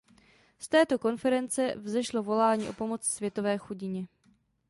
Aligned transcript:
Z 0.59 0.67
této 0.67 0.99
konference 0.99 1.75
vzešlo 1.77 2.23
volání 2.23 2.69
o 2.69 2.73
pomoc 2.73 3.03
světové 3.03 3.57
chudině. 3.57 4.07